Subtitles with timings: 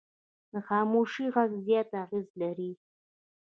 [0.51, 2.71] د خاموشي غږ زیات اغېز لري